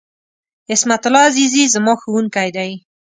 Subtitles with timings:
[0.71, 2.71] عصمت الله عزیزي، زما ښوونکی دی.